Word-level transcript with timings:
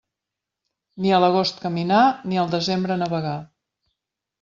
Ni 1.05 1.11
a 1.11 1.21
l'agost 1.25 1.63
caminar, 1.67 2.03
ni 2.33 2.41
al 2.47 2.53
desembre 2.59 3.01
navegar. 3.07 3.41